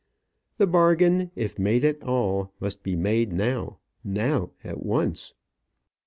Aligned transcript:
The 0.57 0.65
bargain, 0.65 1.29
if 1.35 1.59
made 1.59 1.85
at 1.85 2.01
all, 2.01 2.51
must 2.59 2.81
be 2.81 2.95
made 2.95 3.31
now 3.31 3.77
now 4.03 4.49
at 4.63 4.83
once. 4.83 5.35